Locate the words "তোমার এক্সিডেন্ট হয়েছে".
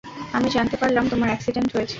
1.09-1.89